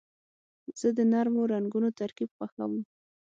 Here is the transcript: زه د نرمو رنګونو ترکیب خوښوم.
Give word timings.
زه 0.79 0.87
د 0.97 0.99
نرمو 1.11 1.43
رنګونو 1.53 1.89
ترکیب 1.99 2.29
خوښوم. 2.37 2.73